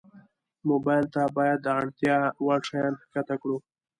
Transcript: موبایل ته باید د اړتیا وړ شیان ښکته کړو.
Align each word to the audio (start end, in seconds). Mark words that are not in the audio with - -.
موبایل 0.69 1.05
ته 1.15 1.21
باید 1.37 1.57
د 1.63 1.67
اړتیا 1.79 2.17
وړ 2.45 2.59
شیان 2.69 2.93
ښکته 3.01 3.35
کړو. 3.41 3.57